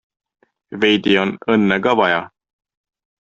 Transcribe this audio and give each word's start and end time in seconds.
Veidi 0.85 1.13
on 1.25 1.33
õnne 1.57 1.77
ka 1.87 1.93
vaja. 2.03 2.23